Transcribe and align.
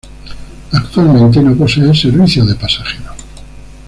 Actualmente 0.73 1.43
no 1.43 1.55
posee 1.55 1.93
servicios 1.93 2.47
de 2.47 2.55
pasajeros. 2.55 3.15